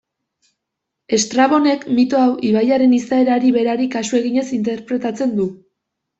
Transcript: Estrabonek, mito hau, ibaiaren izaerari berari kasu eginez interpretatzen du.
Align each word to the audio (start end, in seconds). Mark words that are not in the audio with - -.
Estrabonek, 1.17 1.85
mito 1.97 2.21
hau, 2.21 2.31
ibaiaren 2.49 2.97
izaerari 3.01 3.53
berari 3.59 3.87
kasu 3.99 4.19
eginez 4.23 4.47
interpretatzen 4.59 5.39
du. 5.39 5.49